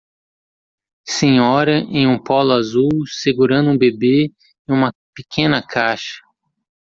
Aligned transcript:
Senhora 1.07 1.77
em 1.77 2.07
um 2.07 2.17
polo 2.17 2.53
azul 2.53 2.89
segurando 3.05 3.69
um 3.69 3.77
bebê 3.77 4.31
e 4.67 4.71
uma 4.73 4.91
pequena 5.15 5.61
caixa. 5.61 6.17